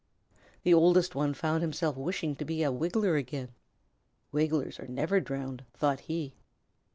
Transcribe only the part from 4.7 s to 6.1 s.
are never drowned," thought